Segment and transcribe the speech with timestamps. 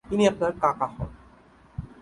[0.05, 1.09] ইনি আপনার কাকা হন।